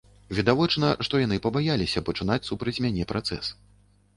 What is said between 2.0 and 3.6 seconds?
пачынаць супраць мяне працэс.